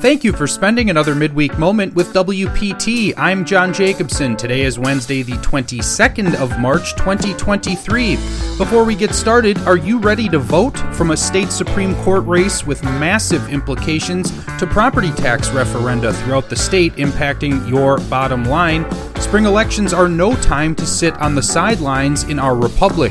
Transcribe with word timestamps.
Thank 0.00 0.22
you 0.22 0.32
for 0.32 0.46
spending 0.46 0.90
another 0.90 1.16
midweek 1.16 1.58
moment 1.58 1.92
with 1.94 2.12
WPT. 2.12 3.14
I'm 3.16 3.44
John 3.44 3.74
Jacobson. 3.74 4.36
Today 4.36 4.62
is 4.62 4.78
Wednesday, 4.78 5.22
the 5.22 5.32
22nd 5.32 6.36
of 6.36 6.56
March, 6.60 6.94
2023. 6.94 8.14
Before 8.58 8.84
we 8.84 8.94
get 8.94 9.12
started, 9.12 9.58
are 9.62 9.76
you 9.76 9.98
ready 9.98 10.28
to 10.28 10.38
vote 10.38 10.78
from 10.94 11.10
a 11.10 11.16
state 11.16 11.50
Supreme 11.50 11.96
Court 12.04 12.24
race 12.26 12.64
with 12.64 12.80
massive 12.84 13.48
implications 13.48 14.30
to 14.58 14.68
property 14.68 15.10
tax 15.10 15.48
referenda 15.48 16.14
throughout 16.22 16.48
the 16.48 16.54
state 16.54 16.94
impacting 16.94 17.68
your 17.68 17.98
bottom 18.08 18.44
line? 18.44 18.88
Spring 19.20 19.46
elections 19.46 19.92
are 19.92 20.08
no 20.08 20.36
time 20.36 20.76
to 20.76 20.86
sit 20.86 21.12
on 21.14 21.34
the 21.34 21.42
sidelines 21.42 22.22
in 22.22 22.38
our 22.38 22.54
republic. 22.54 23.10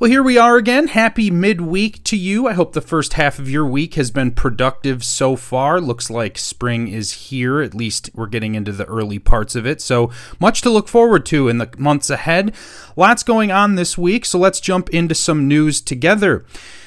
Well, 0.00 0.08
here 0.08 0.22
we 0.22 0.38
are 0.38 0.56
again. 0.56 0.88
Happy 0.88 1.30
midweek 1.30 2.02
to 2.04 2.16
you. 2.16 2.48
I 2.48 2.54
hope 2.54 2.72
the 2.72 2.80
first 2.80 3.12
half 3.12 3.38
of 3.38 3.50
your 3.50 3.66
week 3.66 3.96
has 3.96 4.10
been 4.10 4.30
productive 4.30 5.04
so 5.04 5.36
far. 5.36 5.78
Looks 5.78 6.08
like 6.08 6.38
spring 6.38 6.88
is 6.88 7.12
here. 7.28 7.60
At 7.60 7.74
least 7.74 8.08
we're 8.14 8.26
getting 8.26 8.54
into 8.54 8.72
the 8.72 8.86
early 8.86 9.18
parts 9.18 9.54
of 9.54 9.66
it. 9.66 9.82
So 9.82 10.10
much 10.40 10.62
to 10.62 10.70
look 10.70 10.88
forward 10.88 11.26
to 11.26 11.48
in 11.48 11.58
the 11.58 11.70
months 11.76 12.08
ahead. 12.08 12.54
Lots 12.96 13.22
going 13.22 13.50
on 13.50 13.74
this 13.74 13.98
week. 13.98 14.24
So 14.24 14.38
let's 14.38 14.58
jump 14.58 14.88
into 14.88 15.14
some 15.14 15.46
news 15.46 15.82
together. 15.82 16.46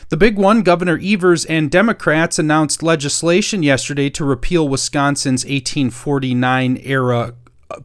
The 0.09 0.17
big 0.17 0.35
one 0.35 0.63
Governor 0.63 0.99
Evers 0.99 1.45
and 1.45 1.69
Democrats 1.69 2.39
announced 2.39 2.81
legislation 2.81 3.61
yesterday 3.61 4.09
to 4.09 4.25
repeal 4.25 4.67
Wisconsin's 4.67 5.45
1849 5.45 6.79
era 6.83 7.35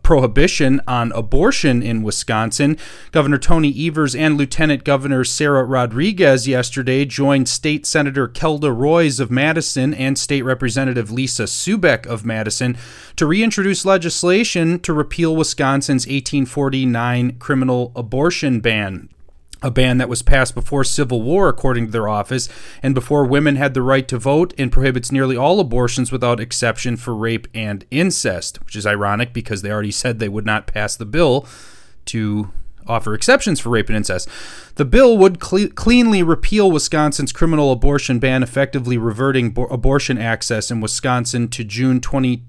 prohibition 0.02 0.80
on 0.86 1.12
abortion 1.12 1.82
in 1.82 2.02
Wisconsin. 2.02 2.76
Governor 3.12 3.38
Tony 3.38 3.74
Evers 3.86 4.14
and 4.14 4.36
Lieutenant 4.36 4.84
Governor 4.84 5.24
Sara 5.24 5.64
Rodriguez 5.64 6.48
yesterday 6.48 7.04
joined 7.04 7.48
State 7.48 7.86
Senator 7.86 8.28
Kelda 8.28 8.72
Roys 8.72 9.20
of 9.20 9.30
Madison 9.30 9.92
and 9.94 10.18
State 10.18 10.42
Representative 10.42 11.10
Lisa 11.10 11.44
Subeck 11.44 12.06
of 12.06 12.24
Madison 12.24 12.76
to 13.16 13.26
reintroduce 13.26 13.84
legislation 13.84 14.78
to 14.80 14.92
repeal 14.92 15.36
Wisconsin's 15.36 16.06
1849 16.06 17.38
criminal 17.38 17.92
abortion 17.94 18.60
ban 18.60 19.08
a 19.62 19.70
ban 19.70 19.98
that 19.98 20.08
was 20.08 20.22
passed 20.22 20.54
before 20.54 20.84
Civil 20.84 21.22
War, 21.22 21.48
according 21.48 21.86
to 21.86 21.92
their 21.92 22.08
office, 22.08 22.48
and 22.82 22.94
before 22.94 23.24
women 23.24 23.56
had 23.56 23.74
the 23.74 23.82
right 23.82 24.06
to 24.08 24.18
vote, 24.18 24.54
and 24.56 24.70
prohibits 24.70 25.10
nearly 25.10 25.36
all 25.36 25.60
abortions 25.60 26.12
without 26.12 26.40
exception 26.40 26.96
for 26.96 27.14
rape 27.14 27.48
and 27.54 27.84
incest, 27.90 28.60
which 28.64 28.76
is 28.76 28.86
ironic 28.86 29.32
because 29.32 29.62
they 29.62 29.70
already 29.70 29.90
said 29.90 30.18
they 30.18 30.28
would 30.28 30.46
not 30.46 30.66
pass 30.66 30.96
the 30.96 31.06
bill 31.06 31.46
to 32.06 32.50
offer 32.86 33.14
exceptions 33.14 33.60
for 33.60 33.68
rape 33.70 33.88
and 33.88 33.96
incest. 33.96 34.28
The 34.76 34.84
bill 34.84 35.18
would 35.18 35.40
cle- 35.40 35.68
cleanly 35.68 36.22
repeal 36.22 36.70
Wisconsin's 36.70 37.32
criminal 37.32 37.70
abortion 37.70 38.18
ban, 38.18 38.42
effectively 38.42 38.96
reverting 38.96 39.50
bo- 39.50 39.66
abortion 39.66 40.18
access 40.18 40.70
in 40.70 40.80
Wisconsin 40.80 41.48
to 41.48 41.64
June 41.64 42.00
20. 42.00 42.42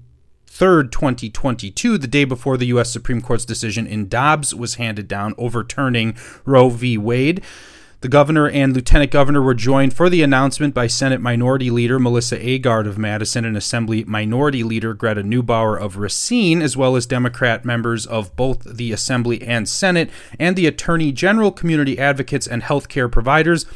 3rd, 0.50 0.90
2022, 0.90 1.96
the 1.96 2.08
day 2.08 2.24
before 2.24 2.56
the 2.56 2.66
U.S. 2.66 2.90
Supreme 2.90 3.20
Court's 3.20 3.44
decision 3.44 3.86
in 3.86 4.08
Dobbs 4.08 4.52
was 4.52 4.74
handed 4.74 5.06
down, 5.06 5.34
overturning 5.38 6.16
Roe 6.44 6.68
v. 6.68 6.98
Wade. 6.98 7.40
The 8.00 8.08
governor 8.08 8.48
and 8.48 8.74
lieutenant 8.74 9.10
governor 9.10 9.42
were 9.42 9.54
joined 9.54 9.92
for 9.92 10.08
the 10.08 10.22
announcement 10.22 10.74
by 10.74 10.86
Senate 10.86 11.20
Minority 11.20 11.70
Leader 11.70 11.98
Melissa 11.98 12.38
Agard 12.38 12.86
of 12.86 12.98
Madison 12.98 13.44
and 13.44 13.56
Assembly 13.56 14.04
Minority 14.04 14.64
Leader 14.64 14.92
Greta 14.94 15.22
Neubauer 15.22 15.78
of 15.78 15.98
Racine, 15.98 16.62
as 16.62 16.76
well 16.76 16.96
as 16.96 17.06
Democrat 17.06 17.64
members 17.64 18.06
of 18.06 18.34
both 18.36 18.64
the 18.64 18.90
Assembly 18.90 19.42
and 19.42 19.68
Senate, 19.68 20.10
and 20.38 20.56
the 20.56 20.66
Attorney 20.66 21.12
General, 21.12 21.52
community 21.52 21.98
advocates, 21.98 22.46
and 22.46 22.62
healthcare 22.62 23.10
providers. 23.10 23.66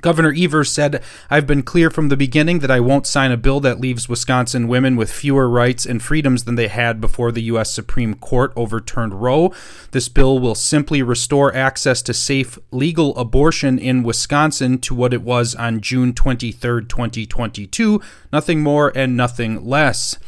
Governor 0.00 0.34
Evers 0.36 0.70
said, 0.70 1.02
I've 1.28 1.46
been 1.46 1.62
clear 1.62 1.90
from 1.90 2.08
the 2.08 2.16
beginning 2.16 2.60
that 2.60 2.70
I 2.70 2.80
won't 2.80 3.06
sign 3.06 3.32
a 3.32 3.36
bill 3.36 3.60
that 3.60 3.80
leaves 3.80 4.08
Wisconsin 4.08 4.68
women 4.68 4.96
with 4.96 5.12
fewer 5.12 5.48
rights 5.48 5.86
and 5.86 6.02
freedoms 6.02 6.44
than 6.44 6.54
they 6.54 6.68
had 6.68 7.00
before 7.00 7.32
the 7.32 7.42
U.S. 7.42 7.72
Supreme 7.72 8.14
Court 8.14 8.52
overturned 8.56 9.22
Roe. 9.22 9.52
This 9.90 10.08
bill 10.08 10.38
will 10.38 10.54
simply 10.54 11.02
restore 11.02 11.54
access 11.54 12.02
to 12.02 12.14
safe, 12.14 12.58
legal 12.70 13.16
abortion 13.16 13.78
in 13.78 14.02
Wisconsin 14.02 14.78
to 14.78 14.94
what 14.94 15.14
it 15.14 15.22
was 15.22 15.54
on 15.54 15.80
June 15.80 16.14
23, 16.14 16.84
2022. 16.84 18.00
Nothing 18.32 18.62
more 18.62 18.92
and 18.94 19.16
nothing 19.16 19.66
less. 19.66 20.18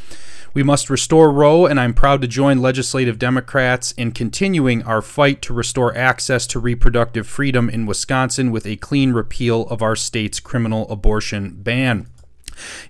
We 0.55 0.63
must 0.63 0.91
restore 0.91 1.33
Roe, 1.33 1.65
and 1.65 1.81
I'm 1.81 1.95
proud 1.95 2.21
to 2.21 2.29
join 2.29 2.61
legislative 2.61 3.19
Democrats 3.19 3.93
in 3.93 4.13
continuing 4.13 4.83
our 4.83 5.01
fight 5.01 5.41
to 5.43 5.55
restore 5.55 5.97
access 5.97 6.47
to 6.49 6.61
reproductive 6.61 7.27
freedom 7.27 7.71
in 7.71 7.87
Wisconsin 7.87 8.51
with 8.51 8.67
a 8.67 8.77
clean 8.77 9.13
repeal 9.13 9.63
of 9.69 9.81
our 9.81 9.97
state's 9.97 10.41
criminal 10.41 10.87
abortion 10.91 11.57
ban. 11.63 12.07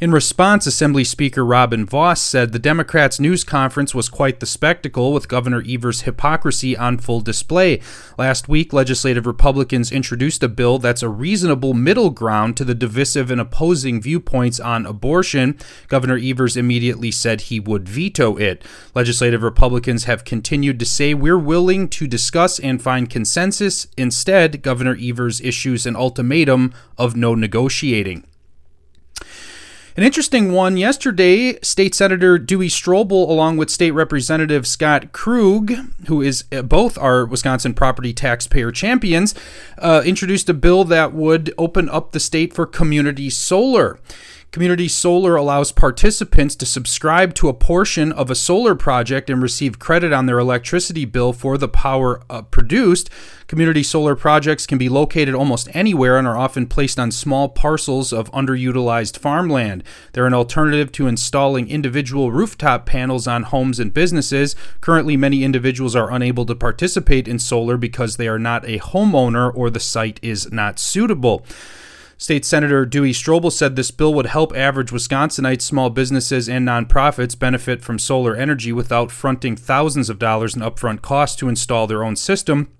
In 0.00 0.10
response, 0.10 0.66
Assembly 0.66 1.04
Speaker 1.04 1.44
Robin 1.44 1.86
Vos 1.86 2.20
said 2.20 2.52
the 2.52 2.58
Democrats' 2.58 3.20
news 3.20 3.44
conference 3.44 3.94
was 3.94 4.08
quite 4.08 4.40
the 4.40 4.46
spectacle, 4.46 5.12
with 5.12 5.28
Governor 5.28 5.62
Evers' 5.68 6.02
hypocrisy 6.02 6.76
on 6.76 6.98
full 6.98 7.20
display. 7.20 7.80
Last 8.18 8.48
week, 8.48 8.72
legislative 8.72 9.26
Republicans 9.26 9.92
introduced 9.92 10.42
a 10.42 10.48
bill 10.48 10.78
that's 10.78 11.02
a 11.02 11.08
reasonable 11.08 11.74
middle 11.74 12.10
ground 12.10 12.56
to 12.56 12.64
the 12.64 12.74
divisive 12.74 13.30
and 13.30 13.40
opposing 13.40 14.00
viewpoints 14.00 14.58
on 14.60 14.86
abortion. 14.86 15.58
Governor 15.88 16.18
Evers 16.18 16.56
immediately 16.56 17.10
said 17.10 17.42
he 17.42 17.60
would 17.60 17.88
veto 17.88 18.36
it. 18.36 18.64
Legislative 18.94 19.42
Republicans 19.42 20.04
have 20.04 20.24
continued 20.24 20.78
to 20.78 20.86
say 20.86 21.14
we're 21.14 21.38
willing 21.38 21.88
to 21.88 22.06
discuss 22.06 22.58
and 22.58 22.82
find 22.82 23.10
consensus. 23.10 23.86
Instead, 23.96 24.62
Governor 24.62 24.96
Evers 25.00 25.40
issues 25.40 25.86
an 25.86 25.96
ultimatum 25.96 26.72
of 26.98 27.16
no 27.16 27.34
negotiating. 27.34 28.24
An 29.94 30.04
interesting 30.04 30.52
one 30.52 30.78
yesterday, 30.78 31.60
State 31.60 31.94
Senator 31.94 32.38
Duey 32.38 32.70
Stroebel, 32.70 33.28
along 33.28 33.58
with 33.58 33.68
State 33.68 33.90
Representative 33.90 34.66
Scott 34.66 35.12
Krug, 35.12 35.70
who 36.06 36.22
is 36.22 36.44
uh, 36.50 36.62
both 36.62 36.96
our 36.96 37.26
Wisconsin 37.26 37.74
property 37.74 38.14
taxpayer 38.14 38.72
champions, 38.72 39.34
uh, 39.76 40.02
introduced 40.06 40.48
a 40.48 40.54
bill 40.54 40.84
that 40.84 41.12
would 41.12 41.52
open 41.58 41.90
up 41.90 42.12
the 42.12 42.20
state 42.20 42.54
for 42.54 42.64
community 42.64 43.28
solar. 43.28 43.98
Community 44.52 44.86
Solar 44.86 45.34
allows 45.34 45.72
participants 45.72 46.54
to 46.56 46.66
subscribe 46.66 47.32
to 47.36 47.48
a 47.48 47.54
portion 47.54 48.12
of 48.12 48.30
a 48.30 48.34
solar 48.34 48.74
project 48.74 49.30
and 49.30 49.40
receive 49.40 49.78
credit 49.78 50.12
on 50.12 50.26
their 50.26 50.38
electricity 50.38 51.06
bill 51.06 51.32
for 51.32 51.56
the 51.56 51.68
power 51.68 52.20
uh, 52.28 52.42
produced. 52.42 53.08
Community 53.46 53.82
solar 53.82 54.14
projects 54.14 54.66
can 54.66 54.76
be 54.76 54.90
located 54.90 55.34
almost 55.34 55.70
anywhere 55.72 56.18
and 56.18 56.28
are 56.28 56.36
often 56.36 56.66
placed 56.66 57.00
on 57.00 57.10
small 57.10 57.48
parcels 57.48 58.12
of 58.12 58.30
underutilized 58.32 59.16
farmland. 59.16 59.82
They're 60.12 60.26
an 60.26 60.34
alternative 60.34 60.92
to 60.92 61.06
installing 61.06 61.70
individual 61.70 62.30
rooftop 62.30 62.84
panels 62.84 63.26
on 63.26 63.44
homes 63.44 63.80
and 63.80 63.94
businesses. 63.94 64.54
Currently, 64.82 65.16
many 65.16 65.44
individuals 65.44 65.96
are 65.96 66.12
unable 66.12 66.44
to 66.44 66.54
participate 66.54 67.26
in 67.26 67.38
solar 67.38 67.78
because 67.78 68.18
they 68.18 68.28
are 68.28 68.38
not 68.38 68.68
a 68.68 68.80
homeowner 68.80 69.50
or 69.56 69.70
the 69.70 69.80
site 69.80 70.20
is 70.22 70.52
not 70.52 70.78
suitable. 70.78 71.42
State 72.22 72.44
Senator 72.44 72.86
Duey 72.86 73.10
Stroebel 73.10 73.50
said 73.50 73.74
this 73.74 73.90
bill 73.90 74.14
would 74.14 74.26
help 74.26 74.56
average 74.56 74.92
Wisconsinites, 74.92 75.62
small 75.62 75.90
businesses, 75.90 76.48
and 76.48 76.64
nonprofits 76.64 77.36
benefit 77.36 77.82
from 77.82 77.98
solar 77.98 78.36
energy 78.36 78.72
without 78.72 79.10
fronting 79.10 79.56
thousands 79.56 80.08
of 80.08 80.20
dollars 80.20 80.54
in 80.54 80.62
upfront 80.62 81.02
costs 81.02 81.34
to 81.34 81.48
install 81.48 81.88
their 81.88 82.04
own 82.04 82.14
system. 82.14 82.70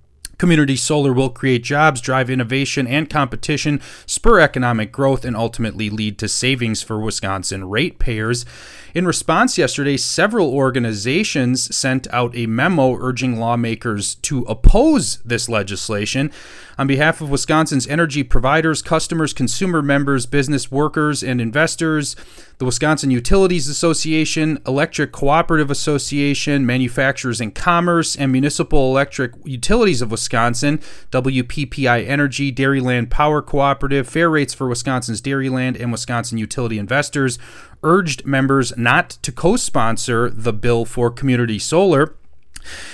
Community 0.43 0.75
solar 0.75 1.13
will 1.13 1.31
create 1.31 1.63
jobs, 1.63 2.01
drive 2.01 2.29
innovation 2.29 2.85
and 2.89 3.09
competition, 3.09 3.81
spur 4.07 4.41
economic 4.41 4.91
growth, 4.91 5.25
and 5.25 5.37
ultimately 5.37 5.89
lead 5.89 6.19
to 6.19 6.27
savings 6.27 6.83
for 6.83 6.99
Wisconsin 6.99 7.69
ratepayers. 7.69 8.45
In 8.93 9.07
response, 9.07 9.57
yesterday, 9.57 9.97
several 9.97 10.53
organizations 10.53 11.73
sent 11.75 12.13
out 12.13 12.37
a 12.37 12.47
memo 12.47 12.97
urging 12.97 13.39
lawmakers 13.39 14.17
to 14.17 14.41
oppose 14.49 15.19
this 15.19 15.49
legislation. 15.49 16.33
On 16.77 16.89
behalf 16.89 17.21
of 17.21 17.31
Wisconsin's 17.31 17.87
energy 17.87 18.25
providers, 18.25 18.83
customers, 18.83 19.33
consumer 19.33 19.81
members, 19.81 20.27
business 20.27 20.73
workers, 20.73 21.23
and 21.23 21.41
investors, 21.41 22.17
the 22.63 22.67
Wisconsin 22.67 23.11
Utilities 23.11 23.67
Association, 23.67 24.57
Electric 24.69 25.11
Cooperative 25.11 25.69
Association, 25.69 26.65
Manufacturers 26.65 27.41
and 27.41 27.53
Commerce, 27.53 28.15
and 28.15 28.31
Municipal 28.31 28.89
Electric 28.89 29.33
Utilities 29.43 30.01
of 30.01 30.13
Wisconsin, 30.13 30.79
WPPI 31.11 32.07
Energy, 32.07 32.53
Dairyland 32.53 33.11
Power 33.11 33.43
Cooperative, 33.43 34.09
Fair 34.09 34.31
Rates 34.31 34.55
for 34.55 34.69
Wisconsin's 34.69 35.21
Dairyland, 35.21 35.77
and 35.83 35.91
Wisconsin 35.91 36.39
Utility 36.39 36.79
Investors 36.79 37.37
urged 37.83 38.25
members 38.25 38.73
not 38.77 39.11
to 39.23 39.33
co 39.33 39.57
sponsor 39.57 40.31
the 40.31 40.53
bill 40.53 40.85
for 40.85 41.11
community 41.11 41.59
solar. 41.59 42.15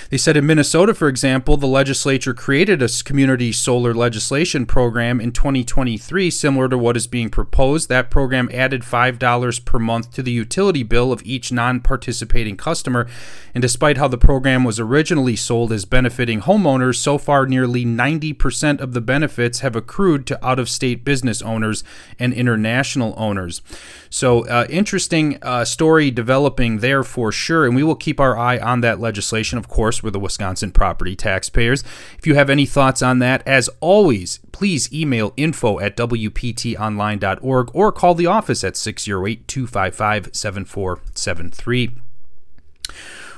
They 0.09 0.17
said 0.17 0.37
in 0.37 0.45
Minnesota, 0.45 0.93
for 0.93 1.07
example, 1.07 1.57
the 1.57 1.67
legislature 1.67 2.33
created 2.33 2.81
a 2.81 2.89
community 3.03 3.51
solar 3.51 3.93
legislation 3.93 4.65
program 4.65 5.21
in 5.21 5.31
2023, 5.31 6.29
similar 6.31 6.67
to 6.69 6.77
what 6.77 6.97
is 6.97 7.07
being 7.07 7.29
proposed. 7.29 7.89
That 7.89 8.09
program 8.09 8.49
added 8.51 8.81
$5 8.81 9.65
per 9.65 9.79
month 9.79 10.11
to 10.13 10.23
the 10.23 10.31
utility 10.31 10.83
bill 10.83 11.11
of 11.11 11.21
each 11.23 11.51
non 11.51 11.79
participating 11.79 12.57
customer. 12.57 13.07
And 13.53 13.61
despite 13.61 13.97
how 13.97 14.07
the 14.07 14.17
program 14.17 14.63
was 14.63 14.79
originally 14.79 15.35
sold 15.35 15.71
as 15.71 15.85
benefiting 15.85 16.41
homeowners, 16.41 16.95
so 16.95 17.17
far 17.17 17.45
nearly 17.45 17.85
90% 17.85 18.79
of 18.79 18.93
the 18.93 19.01
benefits 19.01 19.59
have 19.59 19.75
accrued 19.75 20.25
to 20.27 20.45
out 20.45 20.59
of 20.59 20.69
state 20.69 21.03
business 21.03 21.41
owners 21.41 21.83
and 22.17 22.33
international 22.33 23.13
owners. 23.17 23.61
So, 24.09 24.47
uh, 24.47 24.65
interesting 24.69 25.37
uh, 25.41 25.65
story 25.65 26.09
developing 26.11 26.79
there 26.79 27.03
for 27.03 27.31
sure. 27.31 27.65
And 27.65 27.75
we 27.75 27.83
will 27.83 27.95
keep 27.95 28.19
our 28.19 28.37
eye 28.37 28.57
on 28.57 28.81
that 28.81 28.99
legislation, 28.99 29.58
of 29.59 29.67
course, 29.67 30.01
we're 30.01 30.09
the 30.09 30.19
Wisconsin 30.19 30.71
property 30.71 31.15
taxpayers. 31.15 31.83
If 32.17 32.25
you 32.25 32.33
have 32.35 32.49
any 32.49 32.65
thoughts 32.65 33.01
on 33.03 33.19
that, 33.19 33.47
as 33.47 33.69
always, 33.79 34.39
please 34.51 34.91
email 34.91 35.33
info 35.37 35.79
at 35.79 35.95
WPTOnline.org 35.95 37.69
or 37.75 37.91
call 37.91 38.15
the 38.15 38.25
office 38.25 38.63
at 38.63 38.75
608 38.75 39.47
255 39.47 40.29
7473. 40.33 41.91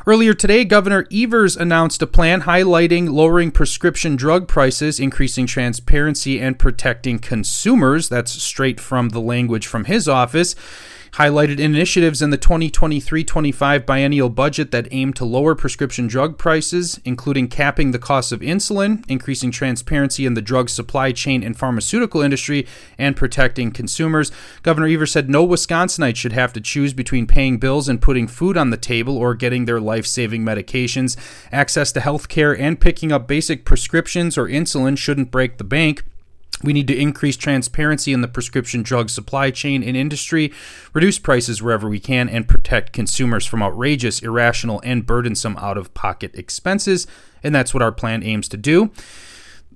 Earlier 0.07 0.33
today, 0.33 0.65
Governor 0.65 1.05
Evers 1.13 1.55
announced 1.55 2.01
a 2.01 2.07
plan 2.07 2.41
highlighting 2.41 3.11
lowering 3.11 3.51
prescription 3.51 4.15
drug 4.15 4.47
prices, 4.47 4.99
increasing 4.99 5.45
transparency, 5.45 6.39
and 6.39 6.57
protecting 6.57 7.19
consumers. 7.19 8.09
That's 8.09 8.31
straight 8.31 8.79
from 8.79 9.09
the 9.09 9.21
language 9.21 9.67
from 9.67 9.85
his 9.85 10.07
office 10.07 10.55
highlighted 11.13 11.59
initiatives 11.59 12.21
in 12.21 12.29
the 12.29 12.37
2023 12.37 13.23
25 13.23 13.85
biennial 13.85 14.29
budget 14.29 14.71
that 14.71 14.87
aim 14.91 15.11
to 15.13 15.25
lower 15.25 15.55
prescription 15.55 16.07
drug 16.07 16.37
prices, 16.37 17.01
including 17.03 17.47
capping 17.47 17.91
the 17.91 17.99
cost 17.99 18.31
of 18.31 18.39
insulin, 18.39 19.03
increasing 19.09 19.51
transparency 19.51 20.25
in 20.25 20.35
the 20.35 20.41
drug 20.41 20.69
supply 20.69 21.11
chain 21.11 21.43
and 21.43 21.57
pharmaceutical 21.57 22.21
industry, 22.21 22.65
and 22.97 23.17
protecting 23.17 23.71
consumers. 23.71 24.31
Governor 24.63 24.87
Evers 24.87 25.11
said 25.11 25.29
no 25.29 25.45
Wisconsinite 25.45 26.15
should 26.15 26.33
have 26.33 26.53
to 26.53 26.61
choose 26.61 26.93
between 26.93 27.27
paying 27.27 27.57
bills 27.57 27.89
and 27.89 28.01
putting 28.01 28.27
food 28.27 28.55
on 28.55 28.69
the 28.69 28.77
table 28.77 29.17
or 29.17 29.35
getting 29.35 29.65
their 29.65 29.81
life 29.81 30.05
saving 30.05 30.43
medications. 30.43 31.17
Access 31.51 31.91
to 31.91 31.99
health 31.99 32.29
care 32.29 32.57
and 32.57 32.79
picking 32.79 33.11
up 33.11 33.27
basic 33.27 33.65
prescriptions 33.65 34.37
or 34.37 34.47
insulin 34.47 34.97
shouldn't 34.97 35.31
break 35.31 35.57
the 35.57 35.63
bank. 35.63 36.03
We 36.63 36.73
need 36.73 36.87
to 36.87 36.97
increase 36.97 37.37
transparency 37.37 38.13
in 38.13 38.21
the 38.21 38.27
prescription 38.27 38.83
drug 38.83 39.09
supply 39.09 39.51
chain 39.51 39.83
and 39.83 39.97
industry, 39.97 40.53
reduce 40.93 41.19
prices 41.19 41.61
wherever 41.61 41.89
we 41.89 41.99
can, 41.99 42.29
and 42.29 42.47
protect 42.47 42.93
consumers 42.93 43.45
from 43.45 43.63
outrageous, 43.63 44.19
irrational, 44.19 44.81
and 44.83 45.05
burdensome 45.05 45.57
out 45.57 45.77
of 45.77 45.93
pocket 45.93 46.31
expenses. 46.35 47.07
And 47.43 47.55
that's 47.55 47.73
what 47.73 47.83
our 47.83 47.91
plan 47.91 48.23
aims 48.23 48.47
to 48.49 48.57
do. 48.57 48.91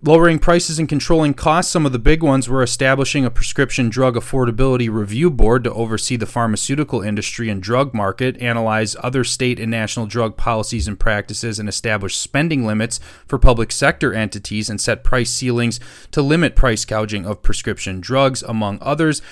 Lowering 0.07 0.37
prices 0.37 0.77
and 0.77 0.87
controlling 0.87 1.33
costs, 1.33 1.71
some 1.71 1.83
of 1.83 1.91
the 1.91 1.97
big 1.97 2.21
ones 2.21 2.47
were 2.47 2.61
establishing 2.61 3.25
a 3.25 3.31
prescription 3.31 3.89
drug 3.89 4.13
affordability 4.13 4.87
review 4.87 5.31
board 5.31 5.63
to 5.63 5.73
oversee 5.73 6.15
the 6.15 6.27
pharmaceutical 6.27 7.01
industry 7.01 7.49
and 7.49 7.59
drug 7.59 7.91
market, 7.91 8.39
analyze 8.39 8.95
other 8.99 9.23
state 9.23 9.59
and 9.59 9.71
national 9.71 10.05
drug 10.05 10.37
policies 10.37 10.87
and 10.87 10.99
practices, 10.99 11.57
and 11.57 11.67
establish 11.67 12.15
spending 12.15 12.67
limits 12.67 12.99
for 13.25 13.39
public 13.39 13.71
sector 13.71 14.13
entities 14.13 14.69
and 14.69 14.79
set 14.79 15.03
price 15.03 15.31
ceilings 15.31 15.79
to 16.11 16.21
limit 16.21 16.55
price 16.55 16.85
gouging 16.85 17.25
of 17.25 17.41
prescription 17.41 17.99
drugs, 17.99 18.43
among 18.43 18.77
others. 18.81 19.23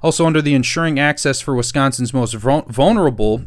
Also, 0.00 0.26
under 0.26 0.40
the 0.40 0.54
Ensuring 0.54 1.00
Access 1.00 1.40
for 1.40 1.56
Wisconsin's 1.56 2.14
Most 2.14 2.34
Vulnerable 2.34 3.46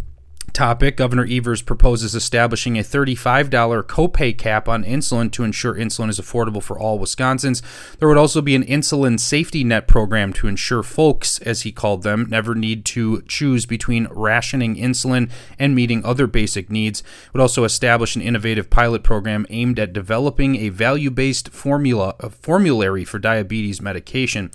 topic, 0.53 0.97
Governor 0.97 1.25
Evers 1.29 1.61
proposes 1.61 2.15
establishing 2.15 2.77
a 2.77 2.83
$35 2.83 3.49
copay 3.83 4.37
cap 4.37 4.69
on 4.69 4.83
insulin 4.83 5.31
to 5.31 5.43
ensure 5.43 5.73
insulin 5.73 6.09
is 6.09 6.19
affordable 6.19 6.61
for 6.61 6.77
all 6.77 6.99
Wisconsins. 6.99 7.61
There 7.97 8.07
would 8.07 8.17
also 8.17 8.41
be 8.41 8.55
an 8.55 8.63
insulin 8.63 9.19
safety 9.19 9.63
net 9.63 9.87
program 9.87 10.33
to 10.33 10.47
ensure 10.47 10.83
folks, 10.83 11.39
as 11.39 11.61
he 11.61 11.71
called 11.71 12.03
them, 12.03 12.27
never 12.29 12.55
need 12.55 12.85
to 12.85 13.21
choose 13.23 13.65
between 13.65 14.07
rationing 14.11 14.75
insulin 14.75 15.29
and 15.57 15.75
meeting 15.75 16.05
other 16.05 16.27
basic 16.27 16.69
needs. 16.69 17.01
It 17.01 17.33
would 17.33 17.41
also 17.41 17.63
establish 17.63 18.15
an 18.15 18.21
innovative 18.21 18.69
pilot 18.69 19.03
program 19.03 19.45
aimed 19.49 19.79
at 19.79 19.93
developing 19.93 20.55
a 20.57 20.69
value-based 20.69 21.49
formula 21.49 22.15
a 22.19 22.29
formulary 22.29 23.03
for 23.03 23.19
diabetes 23.19 23.81
medication. 23.81 24.51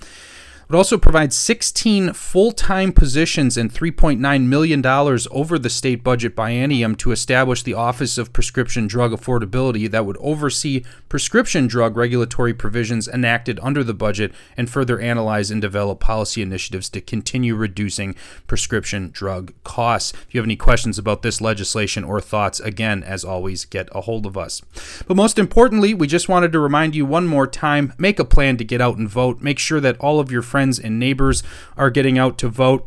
It 0.69 0.75
also 0.75 0.99
provides 0.99 1.35
16 1.35 2.13
full 2.13 2.51
time 2.51 2.93
positions 2.93 3.57
and 3.57 3.73
$3.9 3.73 4.45
million 4.45 4.85
over 4.85 5.57
the 5.57 5.67
state 5.67 6.03
budget 6.03 6.35
biennium 6.35 6.95
to 6.99 7.11
establish 7.11 7.63
the 7.63 7.73
Office 7.73 8.19
of 8.19 8.31
Prescription 8.33 8.85
Drug 8.85 9.11
Affordability 9.11 9.89
that 9.89 10.05
would 10.05 10.17
oversee 10.17 10.83
prescription 11.09 11.65
drug 11.65 11.97
regulatory 11.97 12.53
provisions 12.53 13.07
enacted 13.07 13.59
under 13.63 13.83
the 13.83 13.95
budget 13.95 14.31
and 14.55 14.69
further 14.69 14.99
analyze 14.99 15.49
and 15.49 15.59
develop 15.59 15.99
policy 15.99 16.43
initiatives 16.43 16.87
to 16.89 17.01
continue 17.01 17.55
reducing 17.55 18.13
prescription 18.45 19.09
drug 19.11 19.51
costs. 19.63 20.13
If 20.27 20.35
you 20.35 20.39
have 20.39 20.45
any 20.45 20.55
questions 20.55 20.99
about 20.99 21.23
this 21.23 21.41
legislation 21.41 22.03
or 22.03 22.21
thoughts, 22.21 22.59
again, 22.59 23.01
as 23.01 23.25
always, 23.25 23.65
get 23.65 23.89
a 23.91 24.01
hold 24.01 24.27
of 24.27 24.37
us. 24.37 24.61
But 25.07 25.17
most 25.17 25.39
importantly, 25.39 25.95
we 25.95 26.05
just 26.05 26.29
wanted 26.29 26.51
to 26.51 26.59
remind 26.59 26.93
you 26.93 27.07
one 27.07 27.25
more 27.25 27.47
time 27.47 27.93
make 27.97 28.19
a 28.19 28.23
plan 28.23 28.57
to 28.57 28.63
get 28.63 28.81
out 28.81 28.97
and 28.97 29.09
vote. 29.09 29.41
Make 29.41 29.57
sure 29.57 29.79
that 29.79 29.97
all 29.97 30.19
of 30.19 30.31
your 30.31 30.43
friends 30.43 30.58
friends 30.59 30.77
and 30.77 30.99
neighbors 30.99 31.41
are 31.77 31.89
getting 31.89 32.17
out 32.17 32.37
to 32.37 32.49
vote 32.49 32.85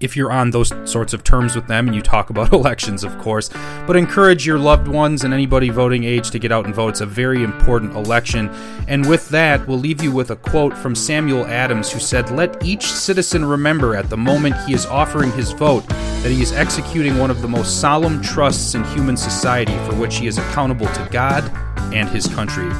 if 0.00 0.18
you're 0.18 0.30
on 0.30 0.50
those 0.50 0.70
sorts 0.84 1.14
of 1.14 1.24
terms 1.24 1.56
with 1.56 1.66
them 1.66 1.86
and 1.86 1.96
you 1.96 2.02
talk 2.02 2.28
about 2.28 2.52
elections, 2.60 3.02
of 3.02 3.16
course. 3.18 3.48
But 3.86 3.96
encourage 3.96 4.44
your 4.44 4.58
loved 4.58 4.86
ones 4.86 5.24
and 5.24 5.32
anybody 5.32 5.70
voting 5.70 6.04
age 6.04 6.30
to 6.32 6.38
get 6.38 6.52
out 6.52 6.66
and 6.66 6.74
vote. 6.74 6.90
It's 6.90 7.00
a 7.00 7.06
very 7.06 7.42
important 7.42 7.96
election. 7.96 8.50
And 8.86 9.08
with 9.08 9.30
that, 9.30 9.66
we'll 9.66 9.78
leave 9.78 10.02
you 10.02 10.12
with 10.12 10.30
a 10.30 10.36
quote 10.36 10.76
from 10.76 10.94
Samuel 10.94 11.46
Adams, 11.46 11.90
who 11.90 12.00
said, 12.00 12.30
Let 12.30 12.62
each 12.62 12.84
citizen 12.84 13.42
remember 13.42 13.96
at 13.96 14.10
the 14.10 14.18
moment 14.18 14.54
he 14.66 14.74
is 14.74 14.84
offering 14.84 15.32
his 15.32 15.52
vote 15.52 15.88
that 15.88 16.30
he 16.30 16.42
is 16.42 16.52
executing 16.52 17.16
one 17.16 17.30
of 17.30 17.40
the 17.40 17.48
most 17.48 17.80
solemn 17.80 18.20
trusts 18.20 18.74
in 18.74 18.84
human 18.84 19.16
society 19.16 19.74
for 19.86 19.94
which 19.94 20.18
he 20.18 20.26
is 20.26 20.36
accountable 20.36 20.88
to 20.88 21.08
God 21.10 21.50
and 21.94 22.10
his 22.10 22.26
country. 22.26 22.70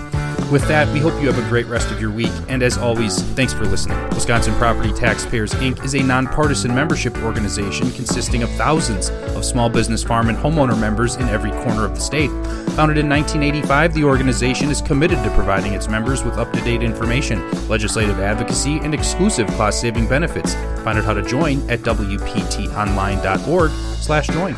With 0.50 0.66
that, 0.68 0.90
we 0.92 1.00
hope 1.00 1.20
you 1.20 1.26
have 1.26 1.44
a 1.44 1.48
great 1.48 1.66
rest 1.66 1.90
of 1.90 2.00
your 2.00 2.12
week. 2.12 2.30
And 2.48 2.62
as 2.62 2.78
always, 2.78 3.20
thanks 3.32 3.52
for 3.52 3.66
listening. 3.66 3.98
Wisconsin 4.10 4.54
Property 4.54 4.92
Taxpayers 4.92 5.52
Inc. 5.54 5.84
is 5.84 5.96
a 5.96 6.02
nonpartisan 6.02 6.72
membership 6.72 7.16
organization 7.24 7.90
consisting 7.90 8.44
of 8.44 8.50
thousands 8.50 9.10
of 9.10 9.44
small 9.44 9.68
business, 9.68 10.04
farm, 10.04 10.28
and 10.28 10.38
homeowner 10.38 10.78
members 10.78 11.16
in 11.16 11.28
every 11.30 11.50
corner 11.50 11.84
of 11.84 11.96
the 11.96 12.00
state. 12.00 12.30
Founded 12.76 12.96
in 12.96 13.08
1985, 13.08 13.94
the 13.94 14.04
organization 14.04 14.70
is 14.70 14.80
committed 14.80 15.20
to 15.24 15.30
providing 15.30 15.72
its 15.72 15.88
members 15.88 16.22
with 16.22 16.38
up 16.38 16.52
to 16.52 16.60
date 16.60 16.84
information, 16.84 17.42
legislative 17.68 18.20
advocacy, 18.20 18.78
and 18.78 18.94
exclusive 18.94 19.48
cost 19.56 19.80
saving 19.80 20.06
benefits. 20.06 20.54
Find 20.84 20.96
out 20.96 21.04
how 21.04 21.14
to 21.14 21.22
join 21.22 21.68
at 21.68 21.80
WPTOnline.org/slash 21.80 24.28
join. 24.28 24.54